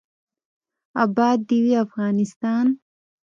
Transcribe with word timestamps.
اباد 1.03 1.37
دې 1.47 1.57
وي 1.63 1.73
افغانستان. 1.85 2.65